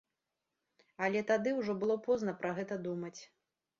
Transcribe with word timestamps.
Але 1.07 1.21
тады 1.31 1.53
ўжо 1.59 1.75
было 1.83 1.99
позна 2.07 2.35
пра 2.41 2.55
гэта 2.61 2.83
думаць. 2.89 3.17